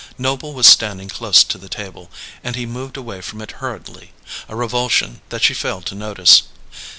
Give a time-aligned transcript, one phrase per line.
[0.17, 2.09] Noble was standing close to the table,
[2.43, 4.13] and he moved away from it hurriedly
[4.49, 6.41] a revulsion that she failed to notice.